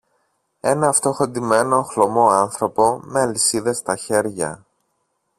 [0.59, 4.65] ένα φτωχοντυμένο χλωμό άνθρωπο με αλυσίδες στα χέρια.